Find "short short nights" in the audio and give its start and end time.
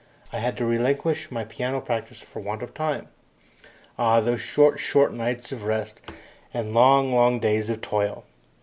4.41-5.51